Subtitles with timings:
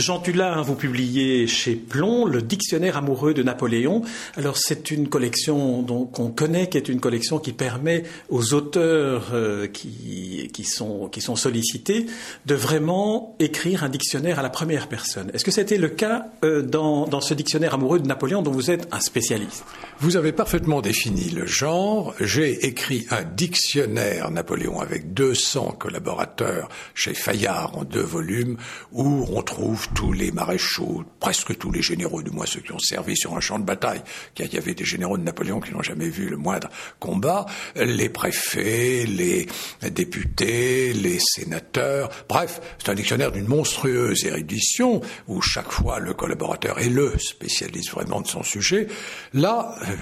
[0.00, 4.02] Jean Tula, hein, vous publiez chez Plomb le dictionnaire amoureux de Napoléon.
[4.34, 9.66] Alors c'est une collection qu'on connaît, qui est une collection qui permet aux auteurs euh,
[9.66, 12.06] qui, qui, sont, qui sont sollicités
[12.46, 15.30] de vraiment écrire un dictionnaire à la première personne.
[15.34, 18.70] Est-ce que c'était le cas euh, dans, dans ce dictionnaire amoureux de Napoléon dont vous
[18.70, 19.64] êtes un spécialiste?
[19.98, 22.14] Vous avez parfaitement défini le genre.
[22.20, 28.56] J'ai écrit un dictionnaire Napoléon avec 200 collaborateurs chez Fayard en deux volumes
[28.92, 32.78] où on trouve tous les maréchaux, presque tous les généraux, du moins ceux qui ont
[32.78, 34.02] servi sur un champ de bataille,
[34.34, 37.46] car il y avait des généraux de Napoléon qui n'ont jamais vu le moindre combat,
[37.76, 39.46] les préfets, les
[39.90, 46.78] députés, les sénateurs, bref, c'est un dictionnaire d'une monstrueuse érudition, où chaque fois le collaborateur
[46.78, 48.86] est le spécialiste vraiment de son sujet.
[49.32, 49.94] Là, euh,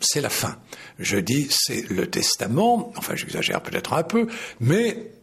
[0.00, 0.56] c'est la fin.
[0.98, 4.26] Je dis, c'est le testament, enfin j'exagère peut-être un peu,
[4.60, 5.13] mais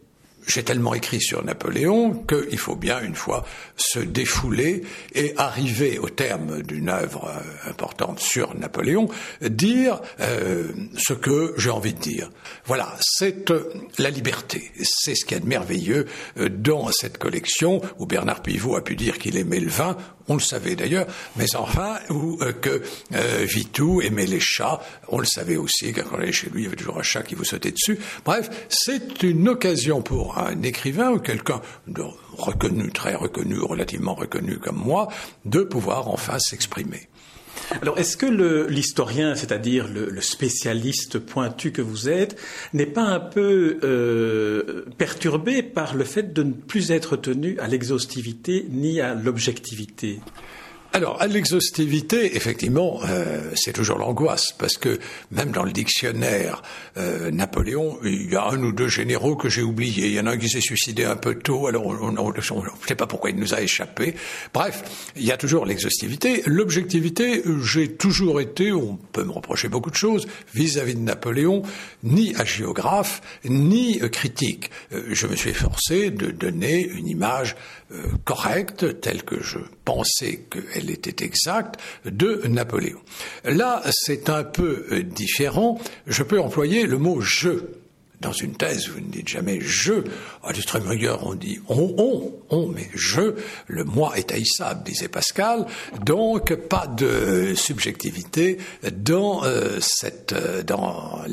[0.46, 3.44] j'ai tellement écrit sur Napoléon qu'il faut bien une fois
[3.76, 4.82] se défouler
[5.14, 9.08] et arriver au terme d'une œuvre euh, importante sur Napoléon,
[9.40, 12.30] dire euh, ce que j'ai envie de dire.
[12.64, 14.70] Voilà, c'est euh, la liberté.
[14.82, 18.96] C'est ce qu'il y a de merveilleux dans cette collection où Bernard Pivot a pu
[18.96, 19.96] dire qu'il aimait le vin
[20.28, 21.06] on le savait d'ailleurs,
[21.36, 22.82] mais enfin, ou euh, que
[23.14, 26.62] euh, Vitou aimait les chats, on le savait aussi, car quand on allait chez lui,
[26.62, 27.98] il y avait toujours un chat qui vous sautait dessus.
[28.24, 32.02] Bref, c'est une occasion pour un écrivain ou quelqu'un de
[32.36, 35.08] reconnu, très reconnu, relativement reconnu comme moi,
[35.44, 37.08] de pouvoir enfin s'exprimer.
[37.80, 38.26] Alors, est-ce que
[38.68, 42.36] l'historien, c'est-à-dire le, spécialiste pointu que vous êtes,
[42.72, 47.68] n'est pas un peu euh, perturbé par le fait de ne plus être tenu à
[47.68, 50.20] l'exhaustivité ni à l'objectivité?
[50.94, 54.98] Alors, à l'exhaustivité, effectivement, euh, c'est toujours l'angoisse, parce que
[55.30, 56.62] même dans le dictionnaire
[56.98, 60.08] euh, Napoléon, il y a un ou deux généraux que j'ai oubliés.
[60.08, 62.94] Il y en a un qui s'est suicidé un peu tôt, alors je ne sais
[62.94, 64.14] pas pourquoi il nous a échappé.
[64.52, 64.84] Bref,
[65.16, 66.42] il y a toujours l'exhaustivité.
[66.44, 71.62] L'objectivité, j'ai toujours été, on peut me reprocher beaucoup de choses, vis-à-vis de Napoléon,
[72.02, 74.70] ni hagiographe, ni euh, critique.
[74.90, 77.56] je me suis efforcé de donner une image
[78.24, 83.00] correcte, telle que je pensais qu'elle elle était exacte, de Napoléon.
[83.44, 85.78] Là, c'est un peu euh, différent.
[86.06, 87.50] Je peux employer le mot je.
[88.20, 89.94] Dans une thèse, vous ne dites jamais je.
[90.44, 93.34] À l'extrême rigueur, on dit on, on, on, mais je,
[93.66, 95.66] le moi est haïssable, disait Pascal.
[96.04, 98.58] Donc, pas de subjectivité
[98.92, 99.80] dans, euh,
[100.32, 100.62] euh,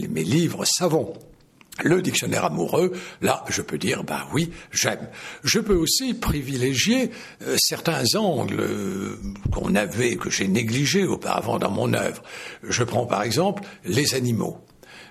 [0.09, 1.13] mes livres savants.
[1.83, 2.91] Le dictionnaire amoureux,
[3.21, 5.07] là, je peux dire, ben oui, j'aime.
[5.43, 7.11] Je peux aussi privilégier
[7.43, 9.17] euh, certains angles euh,
[9.51, 12.21] qu'on avait, que j'ai négligés auparavant dans mon œuvre.
[12.63, 14.57] Je prends par exemple les animaux.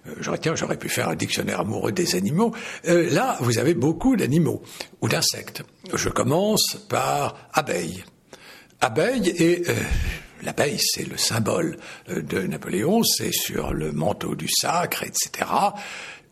[0.07, 2.55] Euh, j'aurais, tiens, j'aurais pu faire un dictionnaire amoureux des animaux.
[2.85, 4.63] là, vous avez beaucoup d'animaux
[5.01, 5.63] ou d'insectes.
[5.95, 8.05] Je commence par abeilles.
[8.81, 9.65] Abeilles et
[10.43, 11.79] L'abeille, c'est le symbole
[12.09, 15.51] de Napoléon, c'est sur le manteau du sacre, etc.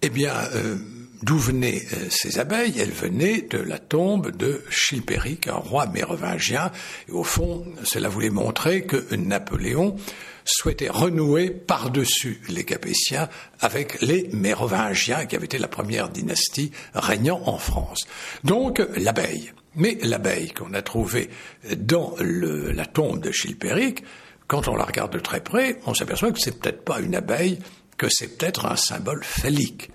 [0.02, 0.76] Eh bien, euh,
[1.22, 2.78] d'où venaient euh, ces abeilles?
[2.78, 6.70] Elles venaient de la tombe de Chilpéric, un roi mérovingien.
[7.08, 9.96] Et au fond, cela voulait montrer que Napoléon
[10.44, 13.28] souhaitait renouer par-dessus les Capétiens
[13.60, 18.06] avec les Mérovingiens, qui avaient été la première dynastie régnant en France.
[18.44, 19.52] Donc, l'abeille.
[19.74, 21.28] Mais l'abeille qu'on a trouvée
[21.76, 24.04] dans la tombe de Chilpéric,
[24.46, 27.58] quand on la regarde de très près, on s'aperçoit que c'est peut-être pas une abeille,
[27.96, 29.90] que c'est peut-être un symbole phallique,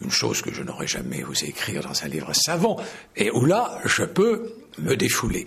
[0.00, 2.76] une chose que je n'aurais jamais osé écrire dans un livre savant,
[3.16, 5.46] et où là, je peux me défouler.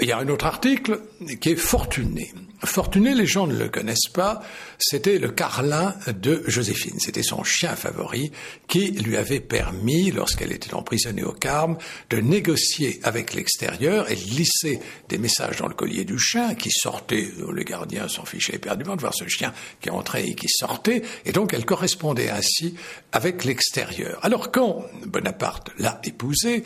[0.00, 1.00] Il y a un autre article
[1.40, 2.30] qui est Fortuné.
[2.64, 4.42] Fortuné, les gens ne le connaissent pas,
[4.78, 6.98] c'était le carlin de Joséphine.
[6.98, 8.32] C'était son chien favori
[8.66, 11.78] qui lui avait permis, lorsqu'elle était emprisonnée au Carme,
[12.10, 16.70] de négocier avec l'extérieur et de glisser des messages dans le collier du chien qui
[16.70, 21.02] sortait, le gardien s'en fichait éperdument de voir ce chien qui entrait et qui sortait,
[21.24, 22.74] et donc elle correspondait ainsi
[23.12, 24.18] avec l'extérieur.
[24.22, 26.64] Alors quand Bonaparte l'a épousée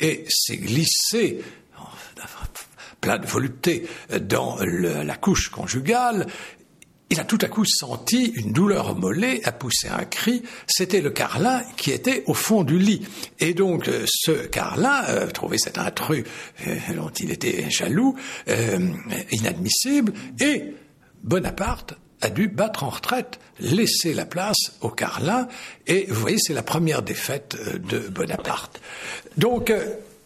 [0.00, 1.40] et s'est glissé
[3.02, 3.86] plein de volupté
[4.22, 6.26] dans la couche conjugale,
[7.12, 10.42] il a tout à coup senti une douleur au mollet, a poussé un cri.
[10.66, 13.06] C'était le Carlin qui était au fond du lit.
[13.38, 16.24] Et donc, euh, ce Carlin euh, trouvait cet intrus
[16.66, 18.16] euh, dont il était jaloux,
[19.30, 20.72] inadmissible, et
[21.22, 25.48] Bonaparte a dû battre en retraite, laisser la place au Carlin,
[25.86, 27.58] et vous voyez, c'est la première défaite
[27.90, 28.80] de Bonaparte.
[29.36, 29.70] Donc,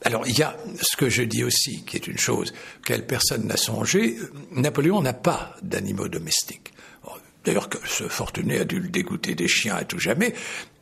[0.07, 2.55] alors il y a ce que je dis aussi, qui est une chose
[2.85, 4.17] quelle personne n'a songé,
[4.53, 6.73] Napoléon n'a pas d'animaux domestiques.
[7.45, 10.35] D'ailleurs, que ce fortuné a dû le dégoûter des chiens à tout jamais.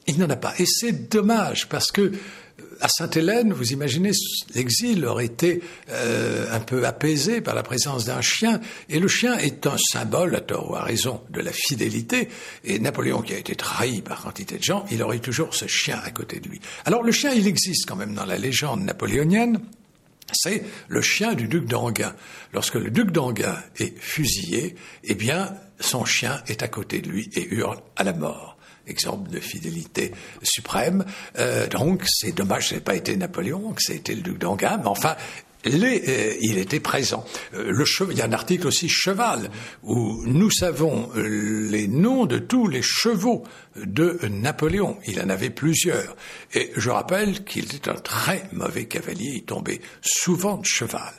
[0.06, 0.54] Il n'en a pas.
[0.58, 2.12] Et c'est dommage, parce que
[2.80, 4.10] à Sainte-Hélène, vous imaginez,
[4.54, 9.66] l'exil aurait été un peu apaisé par la présence d'un chien, et le chien est
[9.66, 12.28] un symbole, à tort ou à raison, de la fidélité,
[12.64, 16.00] et Napoléon, qui a été trahi par quantité de gens, il aurait toujours ce chien
[16.04, 16.60] à côté de lui.
[16.84, 19.60] Alors le chien, il existe quand même dans la légende napoléonienne,
[20.32, 22.14] c'est le chien du duc d'Anguin.
[22.52, 24.74] Lorsque le duc d'Anguin est fusillé,
[25.04, 28.53] eh bien, son chien est à côté de lui et hurle à la mort.
[28.86, 31.04] Exemple de fidélité suprême.
[31.38, 35.16] Euh, donc, c'est dommage, ce n'a pas été Napoléon, que été le duc mais enfin,
[35.66, 37.24] euh, il était présent.
[37.54, 39.50] Euh, le il y a un article aussi cheval
[39.82, 43.44] où nous savons euh, les noms de tous les chevaux
[43.76, 44.98] de Napoléon.
[45.06, 46.16] Il en avait plusieurs.
[46.54, 49.32] Et je rappelle qu'il était un très mauvais cavalier.
[49.36, 51.12] Il tombait souvent de cheval.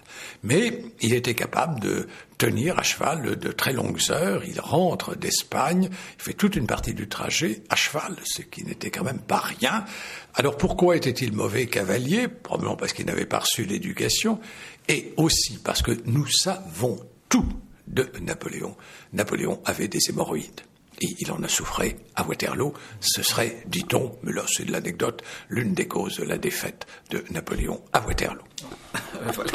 [0.43, 4.43] Mais il était capable de tenir à cheval de très longues heures.
[4.45, 8.91] Il rentre d'Espagne, il fait toute une partie du trajet à cheval, ce qui n'était
[8.91, 9.85] quand même pas rien.
[10.33, 12.27] Alors pourquoi était-il mauvais cavalier?
[12.27, 14.39] Probablement parce qu'il n'avait pas reçu l'éducation,
[14.87, 16.99] et aussi parce que nous savons
[17.29, 17.47] tout
[17.87, 18.75] de Napoléon.
[19.13, 20.61] Napoléon avait des hémorroïdes.
[21.01, 22.73] Et il en a souffert à Waterloo.
[23.01, 27.23] Ce serait, dit-on, mais là c'est de l'anecdote, l'une des causes de la défaite de
[27.31, 28.43] Napoléon à Waterloo.
[29.33, 29.51] Voilà.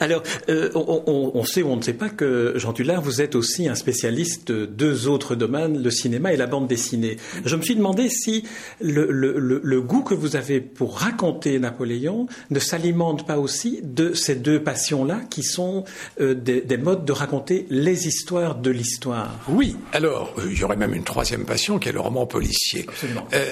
[0.00, 3.68] Alors, euh, on, sait ou on ne sait pas que, Jean Tullard, vous êtes aussi
[3.68, 7.16] un spécialiste de deux autres domaines, le cinéma et la bande dessinée.
[7.44, 8.44] Je me suis demandé si
[8.80, 14.62] le, goût que vous avez pour raconter Napoléon ne s'alimente pas aussi de ces deux
[14.62, 15.84] passions-là, qui sont
[16.20, 19.38] euh, des, modes de raconter les histoires de l'histoire.
[19.48, 22.86] Oui, alors, euh, il y aurait même une troisième passion qui est le roman policier.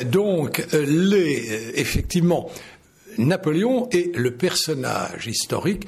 [0.07, 2.51] donc, les, effectivement,
[3.19, 5.87] Napoléon est le personnage historique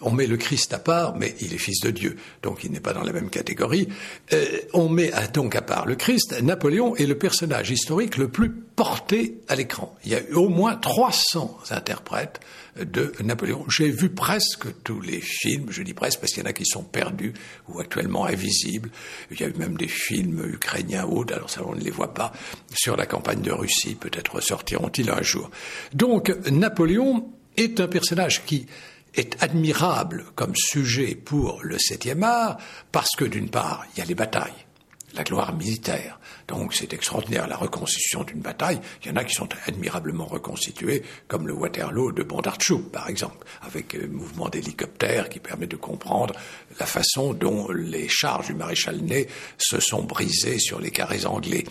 [0.00, 2.80] on met le Christ à part, mais il est fils de Dieu, donc il n'est
[2.80, 3.88] pas dans la même catégorie.
[4.32, 4.44] Euh,
[4.74, 6.40] on met donc à part le Christ.
[6.42, 9.96] Napoléon est le personnage historique le plus porté à l'écran.
[10.04, 12.40] Il y a eu au moins 300 interprètes
[12.76, 13.64] de Napoléon.
[13.68, 16.66] J'ai vu presque tous les films, je dis presque parce qu'il y en a qui
[16.66, 17.32] sont perdus
[17.68, 18.90] ou actuellement invisibles.
[19.30, 21.90] Il y a eu même des films ukrainiens ou autres, alors ça on ne les
[21.90, 22.32] voit pas,
[22.74, 25.50] sur la campagne de Russie, peut-être ressortiront-ils un jour.
[25.94, 28.66] Donc Napoléon est un personnage qui
[29.14, 32.58] est admirable comme sujet pour le septième art
[32.92, 34.66] parce que d'une part, il y a les batailles,
[35.14, 36.18] la gloire militaire.
[36.46, 38.80] Donc c'est extraordinaire la reconstitution d'une bataille.
[39.02, 43.46] Il y en a qui sont admirablement reconstitués, comme le Waterloo de Bondarchuk, par exemple,
[43.62, 46.34] avec un mouvement d'hélicoptère qui permet de comprendre
[46.78, 49.28] la façon dont les charges du maréchal Ney
[49.58, 51.64] se sont brisées sur les carrés anglais.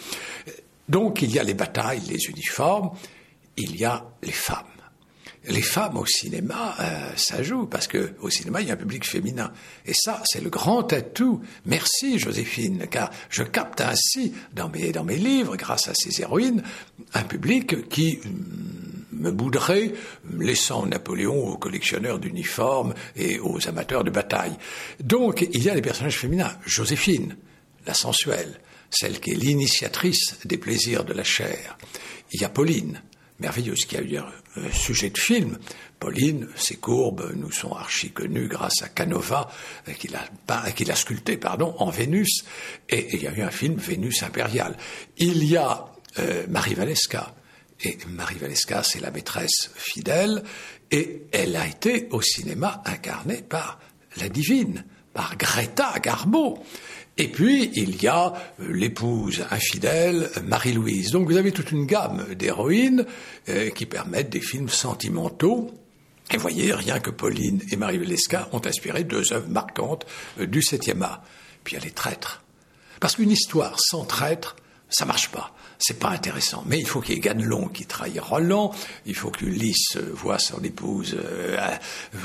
[0.88, 2.92] Donc il y a les batailles, les uniformes,
[3.58, 4.69] il y a les femmes
[5.50, 8.78] les femmes au cinéma, euh, ça joue, parce que au cinéma, il y a un
[8.78, 9.52] public féminin.
[9.86, 11.42] Et ça, c'est le grand atout.
[11.66, 16.64] Merci, Joséphine, car je capte ainsi, dans mes, dans mes livres, grâce à ces héroïnes,
[17.14, 19.94] un public qui mm, me bouderait,
[20.38, 24.56] laissant Napoléon aux collectionneurs d'uniformes et aux amateurs de bataille.
[25.00, 26.56] Donc, il y a les personnages féminins.
[26.66, 27.36] Joséphine,
[27.86, 28.60] la sensuelle,
[28.92, 31.78] celle qui est l'initiatrice des plaisirs de la chair.
[32.32, 33.02] Il y a Pauline,
[33.40, 35.58] merveilleuse, qui a eu un sujet de film.
[36.00, 39.50] Pauline, ses courbes nous sont archi connues grâce à Canova,
[39.88, 42.46] euh, qu'il a, qu'il a sculpté pardon, en Vénus.
[42.88, 44.78] Et, il y a eu un film Vénus impériale.
[45.18, 45.86] Il y a
[46.20, 47.36] euh, Marie Valesca.
[47.82, 50.44] Et Marie Valesca, c'est la maîtresse fidèle.
[50.92, 53.80] Et elle a été au cinéma incarnée par
[54.18, 56.64] la divine, par Greta Garbo.
[57.20, 61.12] Et puis, il y a euh, l'épouse infidèle, Marie-Louise.
[61.12, 63.06] Donc, vous avez toute une gamme d'héroïnes
[63.50, 65.70] euh, qui permettent des films sentimentaux.
[66.32, 70.06] Et voyez, rien que Pauline et Marie Lesca ont inspiré deux œuvres marquantes
[70.40, 71.22] euh, du 7e art.
[71.66, 72.42] Puis il y a les traîtres.
[73.02, 74.56] Parce qu'une histoire sans traître,
[74.88, 75.54] ça marche pas.
[75.82, 76.64] C'est pas intéressant.
[76.68, 78.76] Mais il faut qu'il y ait Ganelon qui trahit Roland.
[79.06, 81.58] Il faut qu'Ulysse voit son épouse euh,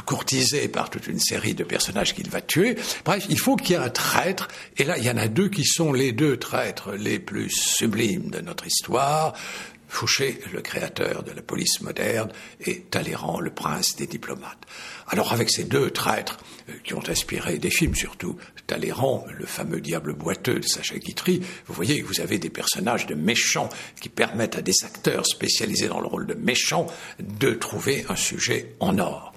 [0.05, 2.77] courtisée par toute une série de personnages qu'il va tuer.
[3.05, 4.49] Bref, il faut qu'il y ait un traître.
[4.77, 8.29] Et là, il y en a deux qui sont les deux traîtres les plus sublimes
[8.31, 9.35] de notre histoire.
[9.87, 14.59] Fouché, le créateur de la police moderne, et Talleyrand, le prince des diplomates.
[15.07, 19.81] Alors avec ces deux traîtres euh, qui ont inspiré des films surtout, Talleyrand, le fameux
[19.81, 23.69] diable boiteux de Sacha Guitry, vous voyez, vous avez des personnages de méchants
[24.01, 26.87] qui permettent à des acteurs spécialisés dans le rôle de méchants
[27.21, 29.35] de trouver un sujet en or.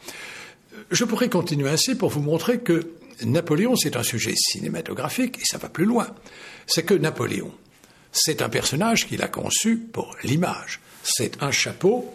[0.92, 2.92] Je pourrais continuer ainsi pour vous montrer que
[3.24, 6.08] Napoléon, c'est un sujet cinématographique et ça va plus loin.
[6.66, 7.52] C'est que Napoléon,
[8.12, 10.80] c'est un personnage qu'il a conçu pour l'image.
[11.04, 12.14] C'est un chapeau,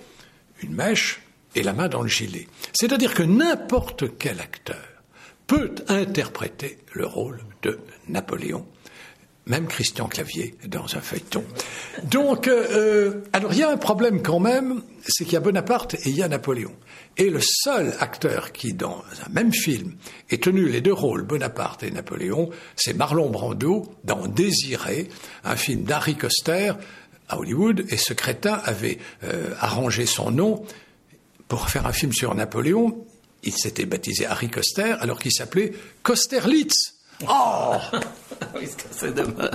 [0.63, 1.21] une mèche
[1.55, 2.47] et la main dans le gilet.
[2.73, 4.92] C'est-à-dire que n'importe quel acteur
[5.53, 7.79] peut interpréter le rôle de
[8.09, 8.67] Napoléon
[9.45, 11.45] même Christian Clavier dans un feuilleton.
[12.05, 15.41] Donc, euh, euh, alors il y a un problème quand même, c'est qu'il y a
[15.41, 16.73] Bonaparte et il y a Napoléon.
[17.17, 19.97] Et le seul acteur qui, dans un même film,
[20.31, 25.09] ait tenu les deux rôles, Bonaparte et Napoléon, c'est Marlon Brando dans Désiré,
[25.43, 26.73] un film d'Harry Coster
[27.29, 30.65] à Hollywood, et ce crétin avait euh, arrangé son nom
[31.49, 33.05] pour faire un film sur Napoléon.
[33.43, 35.73] Il s'était baptisé Harry Coster alors qu'il s'appelait
[36.03, 36.95] Costerlitz.
[37.29, 37.77] Oh
[38.57, 39.51] oui, c'est dommage.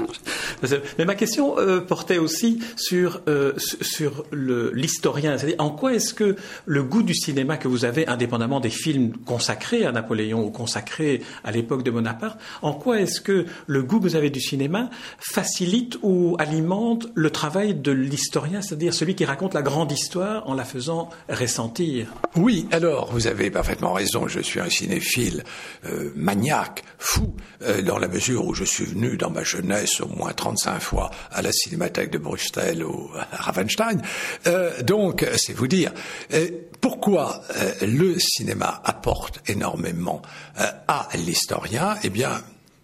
[0.97, 5.37] Mais ma question euh, portait aussi sur, euh, sur l'historien.
[5.37, 9.13] C'est-à-dire, en quoi est-ce que le goût du cinéma que vous avez, indépendamment des films
[9.25, 13.99] consacrés à Napoléon ou consacrés à l'époque de Bonaparte, en quoi est-ce que le goût
[13.99, 14.89] que vous avez du cinéma
[15.19, 20.53] facilite ou alimente le travail de l'historien, c'est-à-dire celui qui raconte la grande histoire en
[20.53, 22.07] la faisant ressentir?
[22.35, 24.27] Oui, alors, vous avez parfaitement raison.
[24.27, 25.43] Je suis un cinéphile
[25.85, 27.33] euh, maniaque, fou.
[27.63, 31.11] Euh, dans la mesure où je suis venu dans ma jeunesse au moins 35 fois
[31.31, 34.01] à la Cinémathèque de Bruxelles ou à Ravenstein.
[34.47, 35.91] Euh, donc, c'est vous dire
[36.33, 36.49] euh,
[36.81, 37.41] pourquoi
[37.81, 40.21] le cinéma apporte énormément
[40.55, 41.97] à l'historien?
[42.03, 42.41] Eh bien,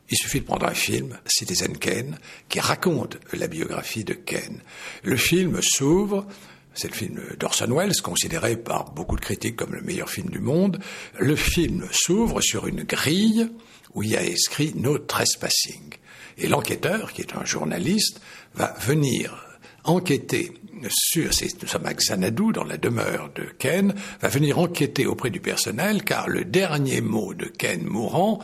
[0.09, 2.17] il suffit de prendre un film, Citizen Kane,
[2.50, 4.59] qui raconte la biographie de Kane.
[5.03, 6.27] Le film s'ouvre
[6.74, 10.39] c'est le film d'Orson Welles, considéré par beaucoup de critiques comme le meilleur film du
[10.39, 10.80] monde.
[11.20, 13.50] Le film s'ouvre sur une grille
[13.94, 15.94] où il y a écrit No trespassing.
[16.38, 18.22] Et l'enquêteur, qui est un journaliste,
[18.56, 20.51] va venir enquêter
[20.89, 21.30] sur,
[21.62, 26.03] nous sommes à Xanadu, dans la demeure de Ken, va venir enquêter auprès du personnel,
[26.03, 28.39] car le dernier mot de Ken mourant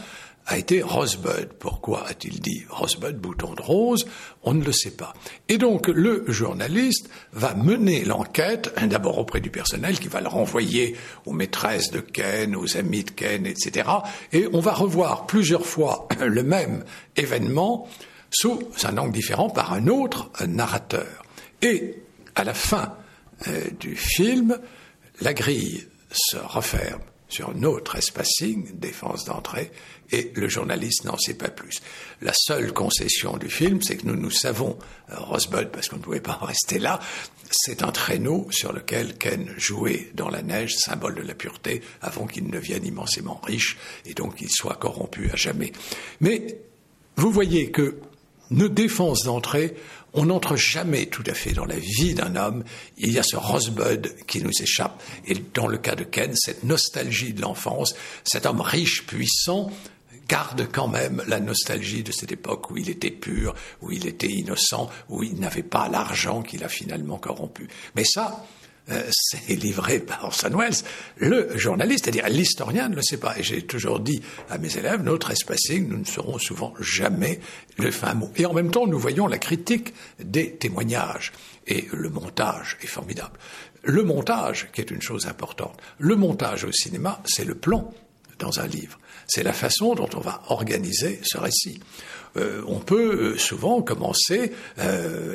[0.50, 1.50] a été Rosebud.
[1.60, 4.08] Pourquoi a-t-il dit Rosebud, bouton de rose?
[4.44, 5.14] On ne le sait pas.
[5.48, 10.96] Et donc le journaliste va mener l'enquête, d'abord auprès du personnel qui va le renvoyer
[11.28, 13.90] aux maîtresses de Ken, aux amis de Ken, etc.
[14.34, 16.84] Et on va revoir plusieurs fois le même
[17.16, 17.88] événement
[18.32, 21.24] sous un angle différent par un autre narrateur.
[21.62, 21.96] Et
[22.34, 22.96] à la fin
[23.48, 24.58] euh, du film,
[25.22, 29.72] la grille se referme sur notre espacing, défense d'entrée,
[30.12, 31.82] et le journaliste n'en sait pas plus.
[32.22, 34.78] La seule concession du film, c'est que nous nous savons,
[35.12, 37.00] euh, Rosebud, parce qu'on ne pouvait pas rester là,
[37.52, 42.28] c'est un traîneau sur lequel Ken jouait dans la neige, symbole de la pureté, avant
[42.28, 45.72] qu'il ne devienne immensément riche et donc qu'il soit corrompu à jamais.
[46.22, 46.60] Mais
[47.16, 48.00] vous voyez que
[48.52, 49.76] nos défenses d'entrée
[50.14, 52.64] on n'entre jamais tout à fait dans la vie d'un homme.
[52.98, 55.02] Il y a ce rosebud qui nous échappe.
[55.28, 59.72] Et dans le cas de Ken, cette nostalgie de l'enfance, cet homme riche, puissant,
[60.28, 64.28] garde quand même la nostalgie de cette époque où il était pur, où il était
[64.28, 67.68] innocent, où il n'avait pas l'argent qu'il a finalement corrompu.
[67.96, 68.46] Mais ça,
[68.92, 70.74] euh, c'est livré par Orson Welles.
[71.18, 73.38] Le journaliste, c'est-à-dire l'historien, ne le sait pas.
[73.38, 77.40] Et j'ai toujours dit à mes élèves, notre espacing, nous ne serons souvent jamais
[77.78, 78.32] le fin mot.
[78.36, 81.32] Et en même temps, nous voyons la critique des témoignages.
[81.68, 83.38] Et le montage est formidable.
[83.84, 87.94] Le montage, qui est une chose importante, le montage au cinéma, c'est le plan
[88.40, 88.98] dans un livre.
[89.28, 91.80] C'est la façon dont on va organiser ce récit.
[92.38, 94.52] Euh, on peut euh, souvent commencer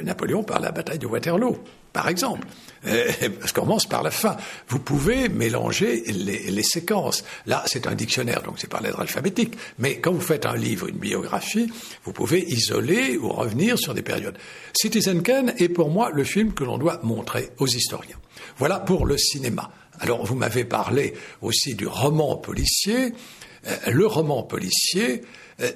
[0.02, 1.58] Napoléon par la bataille de Waterloo
[1.94, 2.46] par exemple.
[2.86, 3.10] Euh,
[3.54, 4.36] qu'on commence par la fin.
[4.68, 7.24] Vous pouvez mélanger les, séquences.
[7.46, 9.54] Là, c'est un dictionnaire, donc c'est par l'ordre alphabétique.
[9.78, 11.72] Mais quand vous faites un livre, une biographie,
[12.04, 14.36] vous pouvez isoler ou revenir sur des périodes.
[14.74, 18.18] Citizen Kane est pour moi le film que l'on doit montrer aux historiens.
[18.58, 19.70] Voilà pour le cinéma.
[20.00, 23.14] Alors, vous m'avez parlé aussi du roman policier.
[23.66, 25.22] Euh, le roman policier,
[25.60, 25.70] euh,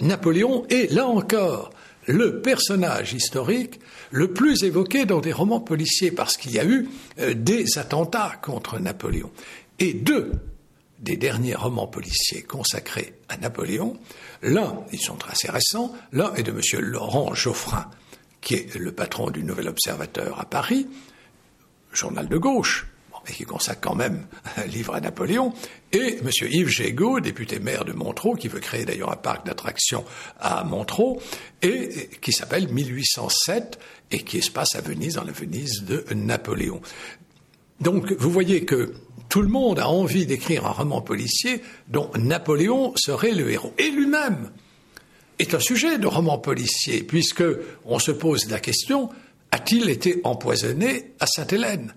[0.00, 1.70] Napoléon est, là encore,
[2.06, 3.80] le personnage historique
[4.10, 6.88] le plus évoqué dans des romans policiers, parce qu'il y a eu
[7.18, 9.30] euh, des attentats contre Napoléon.
[9.78, 10.32] Et deux
[10.98, 13.96] des derniers romans policiers consacrés à Napoléon,
[14.42, 16.60] l'un, ils sont assez récents, l'un est de M.
[16.80, 17.90] Laurent Geoffrin,
[18.40, 20.88] qui est le patron du Nouvel Observateur à Paris,
[21.92, 22.86] journal de gauche,
[23.30, 25.52] et qui consacre quand même un livre à Napoléon,
[25.92, 26.30] et M.
[26.50, 30.04] Yves Gégaud, député maire de Montreux, qui veut créer d'ailleurs un parc d'attractions
[30.38, 31.16] à Montreux,
[31.62, 33.78] et qui s'appelle 1807,
[34.10, 36.80] et qui se passe à Venise, dans la Venise de Napoléon.
[37.80, 38.94] Donc, vous voyez que
[39.28, 43.72] tout le monde a envie d'écrire un roman policier dont Napoléon serait le héros.
[43.78, 44.50] Et lui-même
[45.38, 47.44] est un sujet de roman policier, puisque
[47.84, 49.08] on se pose la question
[49.52, 51.94] a-t-il été empoisonné à Sainte-Hélène?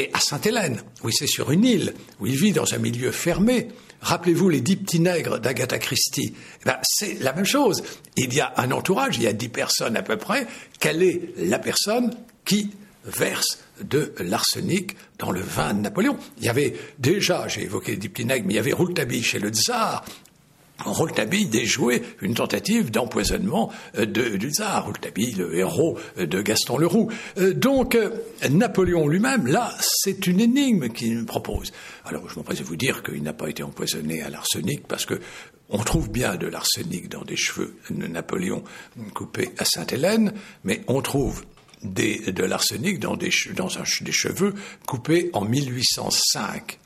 [0.00, 3.68] Et à Sainte-Hélène, oui, c'est sur une île, où il vit dans un milieu fermé.
[4.00, 6.34] Rappelez-vous les dix petits nègres d'Agatha Christie.
[6.62, 7.82] Eh ben, c'est la même chose.
[8.16, 10.46] Il y a un entourage, il y a dix personnes à peu près.
[10.78, 12.14] Quelle est la personne
[12.46, 12.70] qui
[13.04, 16.16] verse de l'arsenic dans le vin de Napoléon?
[16.38, 19.38] Il y avait déjà, j'ai évoqué les petits nègres, mais il y avait Rouletabille chez
[19.38, 20.02] le tsar,
[20.84, 24.86] Rouletabille déjouait une tentative d'empoisonnement euh, du tsar.
[24.86, 27.08] Rouletabille, le héros euh, de Gaston Leroux.
[27.38, 27.96] Euh, donc,
[28.48, 31.72] Napoléon lui-même, là, c'est une énigme qu'il me propose.
[32.04, 35.20] Alors, je m'empresse de vous dire qu'il n'a pas été empoisonné à l'arsenic parce que
[35.72, 38.64] on trouve bien de l'arsenic dans des cheveux de Napoléon
[39.14, 40.32] coupés à Sainte-Hélène,
[40.64, 41.44] mais on trouve
[41.84, 44.54] de l'arsenic dans, des, dans des cheveux
[44.86, 46.79] coupés en 1805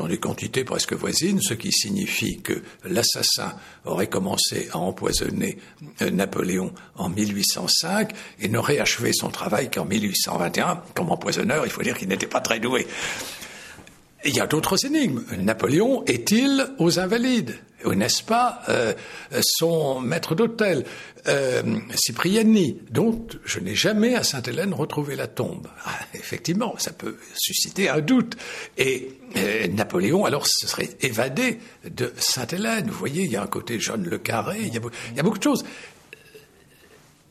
[0.00, 3.52] dans des quantités presque voisines, ce qui signifie que l'assassin
[3.84, 5.58] aurait commencé à empoisonner
[6.00, 10.82] euh, Napoléon en 1805 et n'aurait achevé son travail qu'en 1821.
[10.94, 12.86] Comme empoisonneur, il faut dire qu'il n'était pas très doué.
[14.24, 15.22] Il y a d'autres énigmes.
[15.38, 17.58] Napoléon est-il aux Invalides?
[17.86, 18.92] N'est-ce pas, euh,
[19.42, 20.84] son maître d'hôtel,
[21.28, 21.62] euh,
[21.94, 25.68] Cipriani, dont je n'ai jamais à Sainte-Hélène retrouvé la tombe.
[25.84, 28.36] Ah, effectivement, ça peut susciter un doute.
[28.78, 31.58] Et euh, Napoléon, alors, se serait évadé
[31.88, 32.86] de Sainte-Hélène.
[32.88, 34.76] Vous voyez, il y a un côté John Le Carré, il y
[35.20, 35.64] a beaucoup de choses.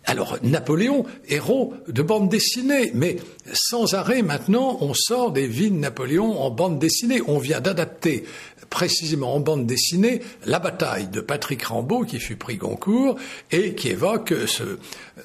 [0.09, 3.17] Alors, Napoléon, héros de bande dessinée, mais
[3.53, 7.21] sans arrêt maintenant, on sort des vies de Napoléon en bande dessinée.
[7.27, 8.23] On vient d'adapter
[8.69, 13.17] précisément en bande dessinée la bataille de Patrick Rambaud qui fut pris Goncourt
[13.51, 14.77] et qui évoque ce,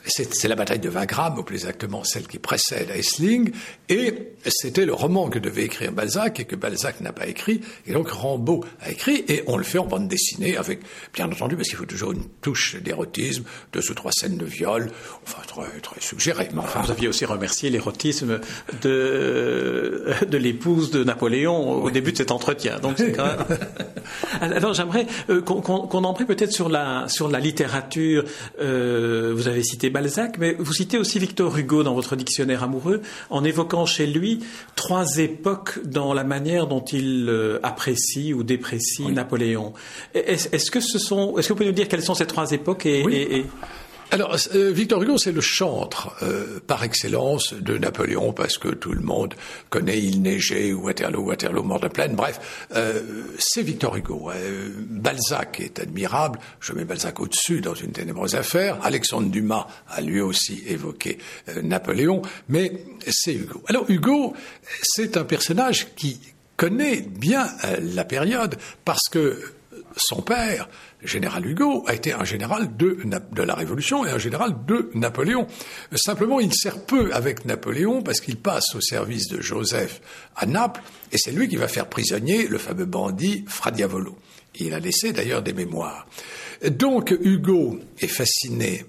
[0.07, 3.53] c'est la bataille de Wagram, ou plus exactement celle qui précède Essling,
[3.89, 4.15] et
[4.47, 8.09] c'était le roman que devait écrire Balzac et que Balzac n'a pas écrit, et donc
[8.11, 10.81] Rambaud a écrit, et on le fait en bande dessinée avec,
[11.13, 14.91] bien entendu, parce qu'il faut toujours une touche d'érotisme, deux ou trois scènes de viol,
[15.27, 16.49] enfin très, très suggéré.
[16.53, 18.41] Mais enfin, Vous aviez aussi remercié l'érotisme
[18.83, 23.59] de, de l'épouse de Napoléon au début de cet entretien, donc c'est quand même...
[24.41, 28.25] Alors j'aimerais euh, qu'on en prie peut-être sur la, sur la littérature.
[28.61, 33.03] Euh, vous avez cité Balzac, mais vous citez aussi Victor Hugo dans votre dictionnaire amoureux,
[33.31, 34.41] en évoquant chez lui
[34.75, 39.73] trois époques dans la manière dont il euh, apprécie ou déprécie Napoléon.
[40.15, 42.87] Est-ce que ce sont, est-ce que vous pouvez nous dire quelles sont ces trois époques
[42.87, 43.45] et
[44.11, 48.93] alors, euh, Victor Hugo, c'est le chantre euh, par excellence de Napoléon, parce que tout
[48.93, 49.35] le monde
[49.71, 52.15] connaît Il neigeait, Waterloo, Waterloo, mort de plaine.
[52.15, 53.03] Bref, euh,
[53.39, 54.31] c'est Victor Hugo.
[54.89, 56.39] Balzac est admirable.
[56.61, 58.79] Je mets Balzac au-dessus dans une ténébreuse affaire.
[58.83, 61.19] Alexandre Dumas a lui aussi évoqué
[61.63, 63.63] Napoléon, mais c'est Hugo.
[63.69, 64.35] Alors, Hugo,
[64.83, 66.21] c'est un personnage qui
[66.57, 67.49] connaît bien
[67.81, 69.41] la période, parce que
[69.97, 70.69] son père,
[71.03, 72.99] général Hugo, a été un général de,
[73.33, 75.47] de, la Révolution et un général de Napoléon.
[75.95, 80.01] Simplement, il sert peu avec Napoléon parce qu'il passe au service de Joseph
[80.37, 84.17] à Naples et c'est lui qui va faire prisonnier le fameux bandit Fra Diavolo.
[84.57, 86.07] Il a laissé d'ailleurs des mémoires.
[86.65, 88.85] Donc Hugo est fasciné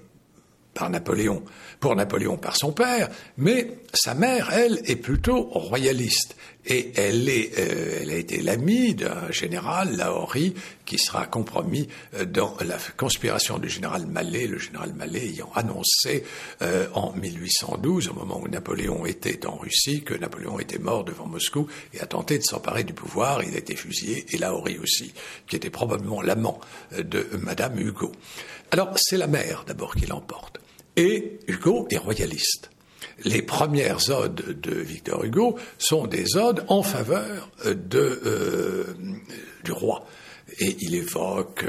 [0.76, 1.42] par Napoléon,
[1.80, 6.36] pour Napoléon par son père, mais sa mère, elle, est plutôt royaliste.
[6.66, 12.24] Et elle, est, euh, elle a été l'amie d'un général, Lahorie, qui sera compromis euh,
[12.24, 16.24] dans la conspiration du général Mallet, le général Mallet ayant annoncé
[16.62, 21.26] euh, en 1812, au moment où Napoléon était en Russie, que Napoléon était mort devant
[21.26, 23.44] Moscou et a tenté de s'emparer du pouvoir.
[23.44, 25.12] Il a été fusillé, et Lahorie aussi,
[25.46, 26.60] qui était probablement l'amant
[26.98, 28.10] de Madame Hugo.
[28.72, 30.58] Alors, c'est la mère d'abord qui l'emporte.
[30.96, 32.70] Et Hugo est royaliste.
[33.24, 38.84] Les premières odes de Victor Hugo sont des odes en faveur de, euh,
[39.64, 40.06] du roi.
[40.58, 41.64] Et il évoque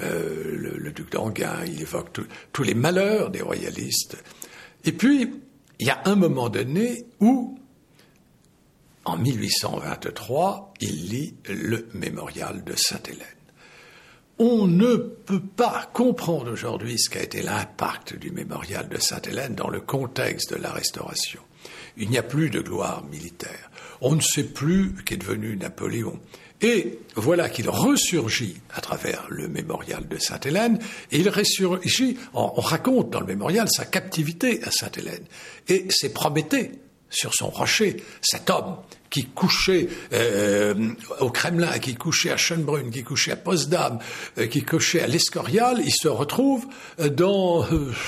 [0.00, 2.20] euh, le, duc d'Anguin, il évoque
[2.52, 4.16] tous les malheurs des royalistes.
[4.84, 5.30] Et puis,
[5.78, 7.58] il y a un moment donné où,
[9.04, 13.41] en 1823, il lit le mémorial de Sainte-Hélène.
[14.38, 19.68] On ne peut pas comprendre aujourd'hui ce qu'a été l'impact du mémorial de Sainte-Hélène dans
[19.68, 21.40] le contexte de la Restauration.
[21.96, 23.70] Il n'y a plus de gloire militaire.
[24.00, 26.18] On ne sait plus qu'est devenu Napoléon.
[26.62, 30.78] Et voilà qu'il ressurgit à travers le mémorial de Sainte-Hélène,
[31.10, 35.24] et il ressurgit, on, raconte dans le mémorial sa captivité à Sainte-Hélène.
[35.68, 36.70] Et c'est Prométhée,
[37.10, 38.76] sur son rocher, cet homme
[39.12, 40.74] qui couchait euh,
[41.20, 43.98] au Kremlin, qui couchait à Schönbrunn, qui couchait à Potsdam,
[44.38, 46.66] euh, qui couchait à l'Escorial, il se retrouve
[46.98, 47.62] euh, dans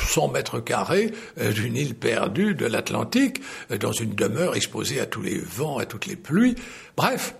[0.09, 3.43] 100 mètres carrés d'une île perdue de l'Atlantique,
[3.79, 6.55] dans une demeure exposée à tous les vents, à toutes les pluies.
[6.97, 7.35] Bref,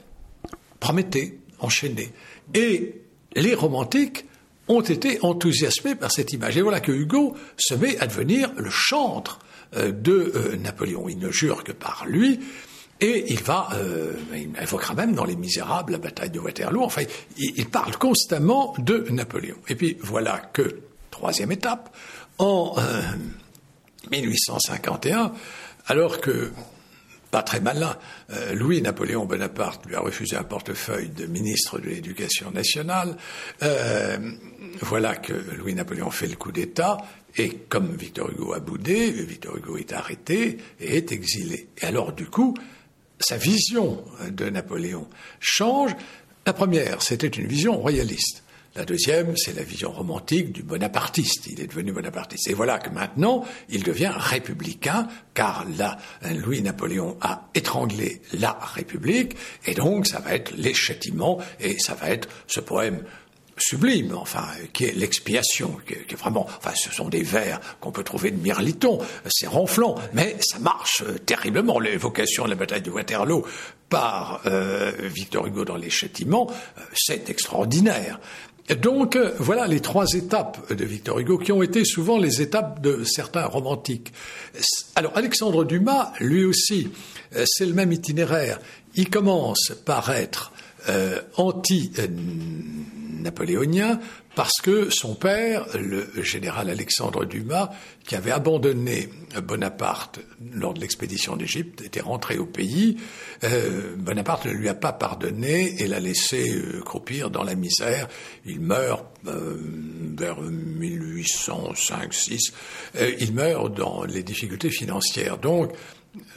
[0.79, 2.12] Prométhée, enchaîné.
[2.53, 3.00] Et
[3.35, 4.27] les romantiques
[4.68, 6.59] ont été enthousiasmés par cette image.
[6.59, 9.38] Et voilà que Hugo se met à devenir le chantre
[9.74, 11.09] de Napoléon.
[11.09, 12.40] Il ne jure que par lui,
[13.05, 16.83] et il va, euh, il évoquera même dans Les Misérables la bataille de Waterloo.
[16.83, 17.03] Enfin,
[17.37, 19.57] il, parle constamment de Napoléon.
[19.69, 21.95] Et puis voilà que, troisième étape,
[22.38, 22.75] en
[24.11, 25.29] 1851, euh,
[25.87, 26.51] alors que
[27.31, 27.97] pas très malin.
[28.55, 33.17] Louis-Napoléon Bonaparte lui a refusé un portefeuille de ministre de l'Éducation nationale.
[34.81, 36.97] voilà que Louis-Napoléon fait le coup d'État.
[37.37, 41.67] Et comme Victor Hugo a boudé, Victor Hugo est arrêté et est exilé.
[41.83, 42.55] Et alors, du coup,
[43.20, 45.09] sa vision de Napoléon
[45.40, 45.94] change.
[46.46, 48.44] La première, c'était une vision royaliste.
[48.77, 51.46] La deuxième, c'est la vision romantique du bonapartiste.
[51.46, 52.50] Il est devenu bonapartiste.
[52.50, 55.96] Et voilà que maintenant, il devient républicain, car là,
[56.29, 62.11] Louis-Napoléon a étranglé la République, et donc ça va être les châtiments, et ça va
[62.11, 63.05] être ce poème
[63.57, 68.05] sublime, enfin, qui est l'expiation, qui, est vraiment, enfin, ce sont des vers qu'on peut
[68.05, 71.79] trouver de Mirliton, c'est ronflant, mais ça marche euh, terriblement.
[71.79, 73.45] L'évocation de la bataille de Waterloo
[73.88, 78.19] par euh, Victor Hugo dans Les Châtiments, euh, c'est extraordinaire.
[78.81, 83.05] Donc voilà les trois étapes de Victor Hugo qui ont été souvent les étapes de
[83.05, 84.11] certains romantiques.
[84.95, 86.88] Alors Alexandre Dumas, lui aussi,
[87.45, 88.59] c'est le même itinéraire.
[88.95, 90.54] Il commence par être
[91.37, 91.90] anti
[93.25, 93.99] napoléonien
[94.35, 97.70] parce que son père, le général Alexandre Dumas,
[98.05, 99.09] qui avait abandonné
[99.42, 100.20] Bonaparte
[100.53, 102.97] lors de l'expédition d'Égypte, était rentré au pays.
[103.44, 108.09] Euh, Bonaparte ne lui a pas pardonné et l'a laissé euh, croupir dans la misère.
[108.44, 109.57] Il meurt euh,
[110.16, 112.53] vers 1805-6.
[113.20, 115.38] il meurt dans les difficultés financières.
[115.38, 115.73] Donc,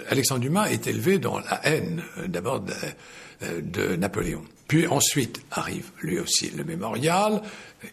[0.10, 2.64] Alexandre Dumas est élevé dans la haine, d'abord
[3.42, 4.44] de Napoléon.
[4.68, 7.42] Puis ensuite arrive lui aussi le mémorial,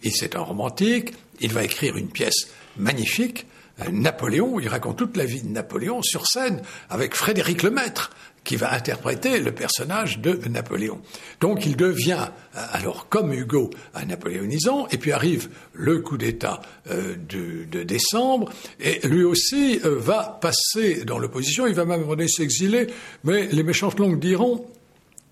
[0.03, 3.47] et c'est un romantique, il va écrire une pièce magnifique,
[3.81, 8.11] euh, Napoléon, il raconte toute la vie de Napoléon sur scène avec Frédéric Lemaître,
[8.45, 11.01] qui va interpréter le personnage de Napoléon.
[11.41, 16.61] Donc il devient, euh, alors comme Hugo, un napoléonisant, et puis arrive le coup d'État
[16.91, 22.87] euh, de, décembre, et lui aussi va passer dans l'opposition, il va même s'exiler,
[23.25, 24.67] mais les méchantes longues diront,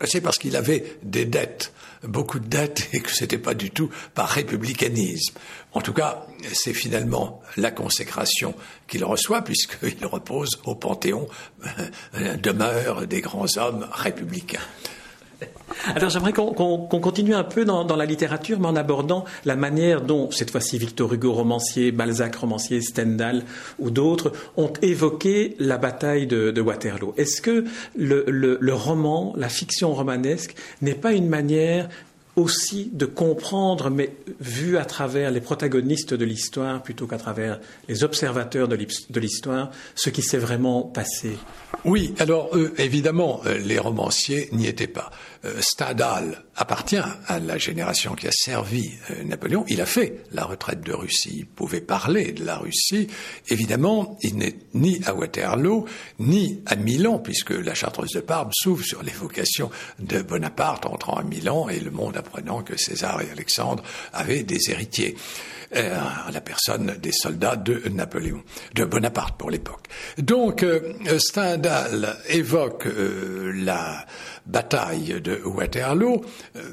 [0.04, 1.72] c'est parce qu'il avait des dettes,
[2.04, 5.34] beaucoup de dettes, et que ce n'était pas du tout par républicanisme.
[5.72, 8.54] En tout cas, c'est finalement la consécration
[8.88, 11.28] qu'il reçoit, puisqu'il repose au Panthéon,
[12.42, 14.60] demeure des grands hommes républicains.
[15.94, 20.30] Alors j'aimerais qu'on continue un peu dans, la littérature, mais en abordant la manière dont,
[20.30, 23.44] cette fois-ci, Victor Hugo romancier, Balzac romancier, Stendhal
[23.78, 27.14] ou d'autres ont évoqué la bataille de, Waterloo.
[27.16, 27.64] Est-ce que
[27.96, 31.88] le, roman, la fiction romanesque, n'est pas une manière
[32.36, 38.04] aussi de comprendre, mais vu à travers les protagonistes de l'histoire plutôt qu'à travers les
[38.04, 41.36] observateurs de l'histoire, ce qui s'est vraiment passé?
[41.84, 45.10] Oui, alors euh, évidemment, euh, les romanciers n'y étaient pas.
[45.44, 48.92] Euh, Stendhal appartient à la génération qui a servi
[49.24, 49.64] Napoléon.
[49.68, 51.38] Il a fait la retraite de Russie.
[51.38, 53.08] Il pouvait parler de la Russie.
[53.48, 55.86] Évidemment, il n'est ni à Waterloo,
[56.18, 61.22] ni à Milan, puisque la Chartreuse de Parme s'ouvre sur l'évocation de Bonaparte entrant à
[61.22, 65.16] Milan et le monde apprenant que César et Alexandre avaient des héritiers.
[65.74, 65.98] Euh,
[66.30, 68.42] la personne des soldats de Napoléon,
[68.74, 69.88] de Bonaparte pour l'époque.
[70.18, 74.04] Donc euh, Stendhal évoque euh, la
[74.44, 76.22] bataille de Waterloo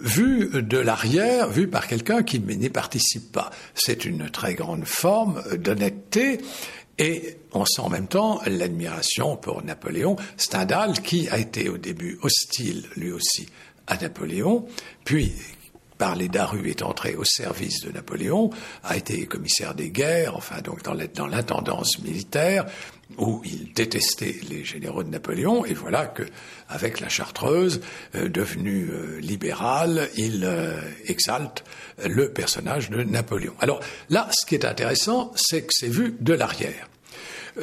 [0.02, 3.52] vue de l'arrière, vue par quelqu'un qui n'y participe pas.
[3.74, 6.42] C'est une très grande forme d'honnêteté.
[6.98, 10.18] Et on sent en même temps l'admiration pour Napoléon.
[10.36, 13.48] Stendhal, qui a été au début hostile lui aussi
[13.88, 14.68] à Napoléon,
[15.06, 15.32] puis
[16.00, 18.50] par les Daru est entré au service de Napoléon,
[18.84, 22.66] a été commissaire des guerres, enfin donc dans l'intendance militaire,
[23.18, 26.24] où il détestait les généraux de Napoléon, et voilà que,
[26.70, 27.82] avec la Chartreuse,
[28.16, 31.66] euh, devenu euh, libéral, il euh, exalte
[32.06, 33.54] le personnage de Napoléon.
[33.60, 36.88] Alors là, ce qui est intéressant, c'est que c'est vu de l'arrière.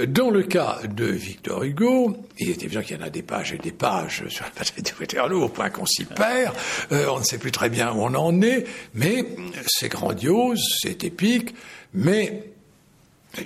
[0.04, 3.52] Dans le cas de Victor Hugo, il est évident qu'il y en a des pages
[3.52, 6.54] et des pages sur la bataille de Waterloo au point qu'on s'y perd.
[6.92, 9.24] Euh, on ne sait plus très bien où on en est, mais
[9.66, 11.54] c'est grandiose, c'est épique,
[11.94, 12.52] mais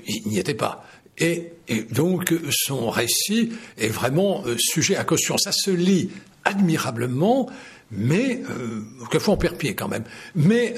[0.07, 0.85] il n'y était pas.
[1.19, 1.53] Et,
[1.93, 5.37] donc son récit est vraiment euh, sujet à caution.
[5.39, 6.11] Ça se lit
[6.45, 7.49] admirablement,
[7.93, 10.05] mais euh, quelquefois on perd pied quand même.
[10.35, 10.75] Mais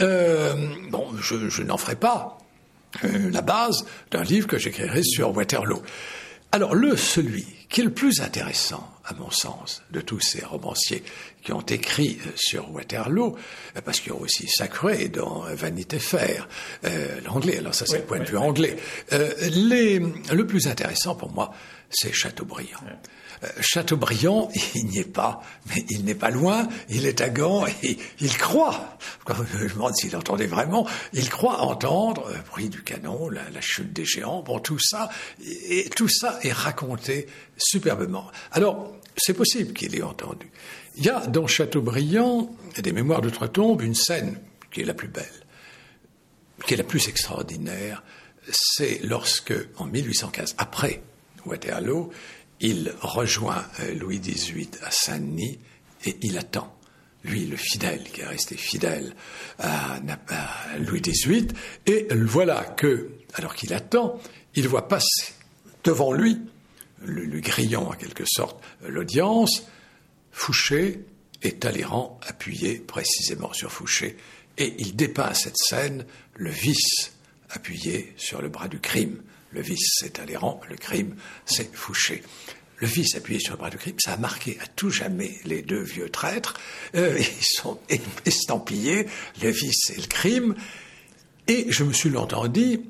[0.90, 2.41] bon, je n'en ferai pas
[3.04, 5.82] euh, la base d'un livre que j'écrirai sur Waterloo.
[6.52, 11.02] Alors le celui qui est le plus intéressant, à mon sens, de tous ces romanciers
[11.42, 13.34] qui ont écrit euh, sur Waterloo,
[13.76, 16.46] euh, parce qu'il y a aussi Sacré dans Vanité Fair,
[16.84, 18.76] euh, l'anglais, alors ça c'est le point de vue anglais.
[19.10, 21.54] les, le plus intéressant pour moi,
[21.88, 22.80] c'est Chateaubriand.
[23.60, 27.98] Chateaubriand, il n'y est pas, mais il n'est pas loin, il est à Gand et
[28.20, 28.96] il croit,
[29.28, 33.60] je me demande s'il entendait vraiment, il croit entendre le bruit du canon, la, la,
[33.60, 35.10] chute des géants, bon tout ça,
[35.44, 37.26] et tout ça est raconté
[37.56, 38.30] superbement.
[38.52, 40.50] Alors, c'est possible qu'il ait entendu.
[40.96, 44.38] Il y a dans Chateaubriand, des mémoires d'outre-tombe, une scène
[44.72, 45.24] qui est la plus belle,
[46.66, 48.02] qui est la plus extraordinaire.
[48.50, 51.02] C'est lorsque, en 1815, après
[51.46, 52.12] Waterloo,
[52.62, 55.58] il rejoint euh, Louis XVIII à Saint-Denis
[56.06, 56.74] et il attend.
[57.24, 59.14] Lui, le fidèle, qui est resté fidèle
[59.58, 60.00] à,
[60.80, 61.48] Louis XVIII,
[61.86, 64.20] et voilà que, alors qu'il attend,
[64.54, 65.34] il voit passer
[65.84, 66.40] devant lui,
[67.04, 69.64] le, grillant en quelque sorte l'audience,
[70.32, 71.04] Fouché
[71.42, 74.16] et Talleyrand appuyé précisément sur Fouché,
[74.58, 77.12] et il dépeint cette scène, le vice
[77.50, 79.22] appuyé sur le bras du crime.
[79.52, 82.22] Le vice, c'est Talleyrand, le crime, c'est Fouché.
[82.78, 85.62] Le vice appuyé sur le bras du crime, ça a marqué à tout jamais les
[85.62, 86.54] deux vieux traîtres.
[86.96, 87.78] Euh, ils sont
[88.24, 89.06] estampillés,
[89.40, 90.56] le vice et le crime.
[91.46, 92.80] Et je me suis longtemps dit,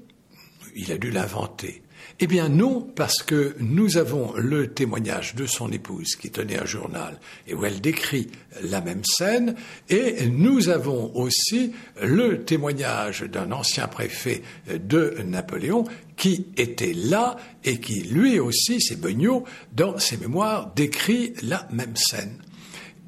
[0.75, 1.82] il a dû l'inventer.
[2.25, 6.65] Eh bien non, parce que nous avons le témoignage de son épouse qui tenait un
[6.65, 8.29] journal et où elle décrit
[8.63, 9.57] la même scène,
[9.89, 15.83] et nous avons aussi le témoignage d'un ancien préfet de Napoléon
[16.17, 21.97] qui était là et qui lui aussi, c'est Beugnot, dans ses mémoires, décrit la même
[21.97, 22.39] scène.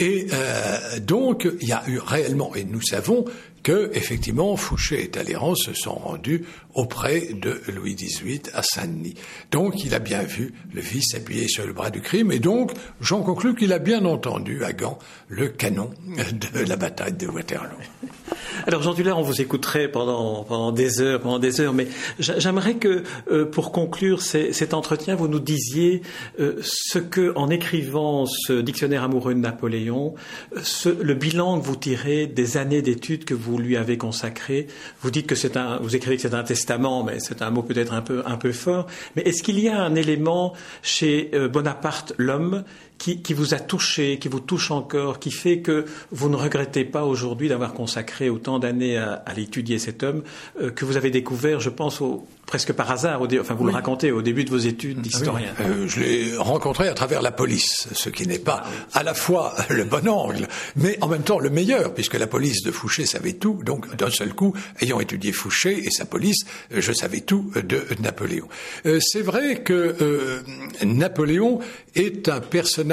[0.00, 3.26] Et euh, donc, il y a eu réellement, et nous savons
[3.64, 9.14] que, effectivement, Fouché et Talleyrand se sont rendus auprès de Louis XVIII à Saint-Denis.
[9.50, 12.72] Donc, il a bien vu le fils appuyé sur le bras du crime, et donc,
[13.00, 14.98] j'en conclus qu'il a bien entendu à Gand
[15.28, 17.78] le canon de la bataille de Waterloo.
[18.66, 22.76] Alors Jean Dullard, on vous écouterait pendant, pendant des heures, pendant des heures, mais j'aimerais
[22.76, 26.02] que, euh, pour conclure cet entretien, vous nous disiez
[26.38, 30.14] euh, ce que, en écrivant ce dictionnaire amoureux de Napoléon,
[30.62, 34.66] ce, le bilan que vous tirez des années d'études que vous lui avez consacrées.
[35.02, 37.62] Vous dites que c'est un, vous écrivez que c'est un testament, mais c'est un mot
[37.62, 38.86] peut-être un peu, un peu fort.
[39.16, 42.64] Mais est-ce qu'il y a un élément chez euh, Bonaparte, l'homme,
[42.98, 46.84] qui, qui, vous a touché, qui vous touche encore, qui fait que vous ne regrettez
[46.84, 50.22] pas aujourd'hui d'avoir consacré autant d'années à, à l'étudier cet homme,
[50.60, 53.72] euh, que vous avez découvert, je pense, au, presque par hasard, au enfin vous le
[53.72, 55.52] racontez au début de vos études d'historien.
[55.60, 59.54] Euh, je l'ai rencontré à travers la police, ce qui n'est pas à la fois
[59.70, 63.32] le bon angle, mais en même temps le meilleur, puisque la police de Fouché savait
[63.34, 67.82] tout, donc d'un seul coup, ayant étudié Fouché et sa police, je savais tout de
[68.00, 68.48] Napoléon.
[68.86, 70.42] Euh, c'est vrai que euh,
[70.84, 71.60] Napoléon
[71.94, 72.83] est un personnage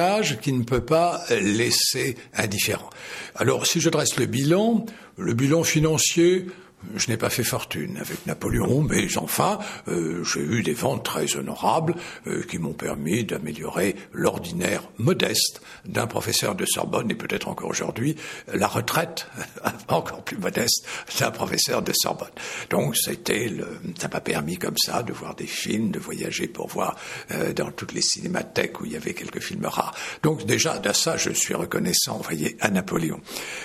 [0.42, 2.90] qui ne peut pas laisser indifférent.
[3.36, 4.86] Alors si je dresse le bilan,
[5.18, 6.48] le bilan financier,
[6.96, 11.36] je n'ai pas fait fortune avec Napoléon, mais enfin, euh, j'ai eu des ventes très
[11.36, 11.96] honorables
[12.28, 18.16] euh, qui m'ont permis d'améliorer l'ordinaire modeste d'un professeur de Sorbonne et peut-être encore aujourd'hui
[18.54, 19.28] la retraite
[19.88, 20.86] encore plus modeste
[21.20, 22.30] d'un professeur de Sorbonne.
[22.70, 26.68] Donc c'était le, ça m'a permis comme ça de voir des films, de voyager pour
[26.68, 26.96] voir
[27.32, 29.96] euh, dans toutes les cinémathèques où il y avait quelques films rares.
[30.24, 33.22] Donc déjà de ça, je suis reconnaissant, vous voyez, à Napoléon.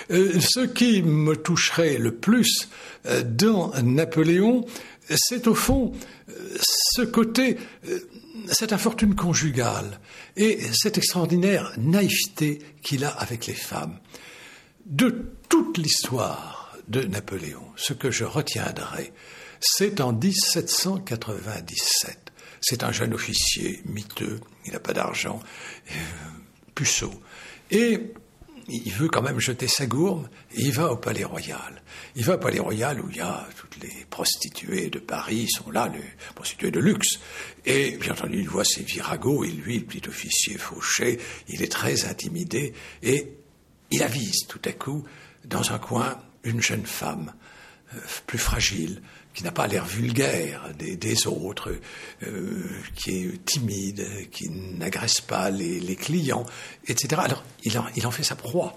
[0.09, 2.69] ce qui me toucherait le plus
[3.06, 4.65] euh, dans Napoléon,
[5.15, 5.93] c'est au fond
[6.29, 7.99] euh, ce côté, euh,
[8.51, 9.99] cette infortune conjugale
[10.35, 13.97] et cette extraordinaire naïveté qu'il a avec les femmes.
[14.85, 19.11] De toute l'histoire de Napoléon, ce que je retiendrai,
[19.59, 22.31] c'est en 1797.
[22.61, 25.39] C'est un jeune officier miteux, il n'a pas d'argent,
[26.75, 27.11] puceau.
[27.71, 28.13] Et
[28.67, 31.81] il veut quand même jeter sa gourme, et il va au Palais Royal.
[32.15, 35.71] Il va au Palais Royal où il y a toutes les prostituées de Paris, sont
[35.71, 36.03] là, les
[36.35, 37.19] prostituées de luxe.
[37.65, 41.71] Et bien entendu, il voit ses viragots, et lui, le petit officier fauché, il est
[41.71, 43.33] très intimidé, et
[43.91, 45.03] il avise tout à coup,
[45.45, 47.33] dans un coin, une jeune femme,
[47.95, 49.01] euh, plus fragile,
[49.37, 51.69] qui n'a pas l'air vulgaire des, autres,
[52.23, 52.63] euh,
[52.95, 56.43] qui est timide, qui n'agresse pas les, clients,
[56.87, 57.21] etc.
[57.23, 58.75] Alors, il en, il en fait sa proie.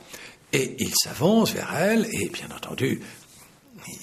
[0.53, 3.01] Et il s'avance vers elle, et bien entendu,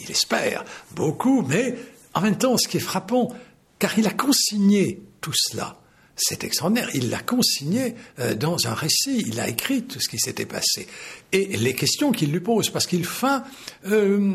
[0.01, 0.65] il espère
[0.95, 1.75] beaucoup, mais
[2.15, 3.31] en même temps, ce qui est frappant,
[3.77, 5.77] car il a consigné tout cela
[6.17, 6.89] c'est extraordinaire.
[6.95, 9.23] Il l'a consigné euh, dans un récit.
[9.27, 10.87] Il a écrit tout ce qui s'était passé.
[11.31, 13.43] Et les questions qu'il lui pose, parce qu'il feint
[13.87, 14.33] euh,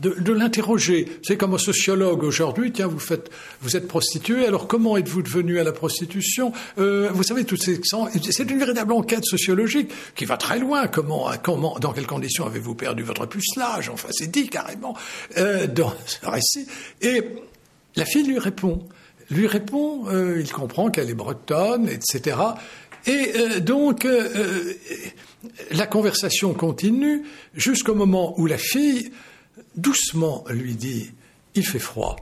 [0.00, 1.08] de, l'interroger.
[1.22, 2.72] C'est comme un sociologue aujourd'hui.
[2.72, 3.30] Tiens, vous faites,
[3.62, 4.46] vous êtes prostituée.
[4.46, 6.52] Alors comment êtes-vous devenu à la prostitution?
[6.78, 7.80] Euh, Vous savez, toutes ces
[8.30, 10.88] c'est une véritable enquête sociologique qui va très loin.
[10.88, 13.88] Comment, comment, dans quelles conditions avez-vous perdu votre pucelage?
[13.88, 14.94] Enfin, c'est dit carrément
[15.74, 16.66] dans ce récit.
[17.00, 17.22] Et
[17.96, 18.86] la fille lui répond
[19.30, 22.36] lui répond, euh, il comprend qu'elle est bretonne, etc.
[23.06, 24.74] Et euh, donc, euh,
[25.70, 29.12] la conversation continue jusqu'au moment où la fille,
[29.76, 31.10] doucement, lui dit,
[31.54, 32.16] il fait froid,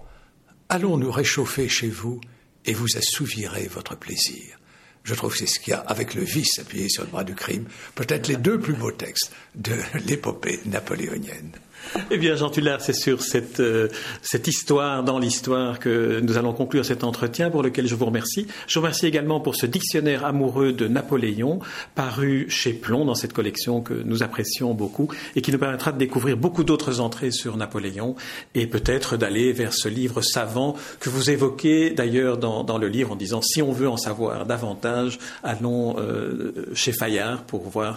[0.68, 2.20] allons nous réchauffer chez vous
[2.64, 4.58] et vous assouvirez votre plaisir.
[5.04, 7.22] Je trouve que c'est ce qu'il y a avec le vice appuyé sur le bras
[7.22, 11.52] du crime, peut-être les deux plus beaux textes de l'épopée napoléonienne.
[12.10, 13.88] Eh bien, Jean Tullard, c'est sur cette, euh,
[14.22, 18.46] cette histoire dans l'histoire que nous allons conclure cet entretien pour lequel je vous remercie.
[18.66, 21.60] Je vous remercie également pour ce dictionnaire amoureux de Napoléon,
[21.94, 25.98] paru chez Plomb dans cette collection que nous apprécions beaucoup et qui nous permettra de
[25.98, 28.14] découvrir beaucoup d'autres entrées sur Napoléon
[28.54, 33.12] et peut-être d'aller vers ce livre savant que vous évoquez d'ailleurs dans, dans, le livre
[33.12, 37.96] en disant si on veut en savoir davantage, allons euh, chez Fayard pour voir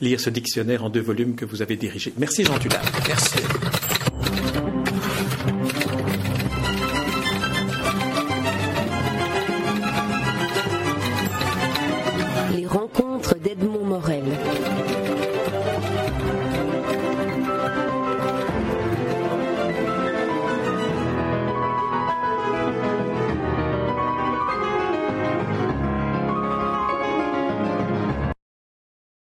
[0.00, 2.12] lire ce dictionnaire en deux volumes que vous avez dirigé.
[2.18, 2.82] Merci Jean Tullard.
[3.16, 3.85] Merci.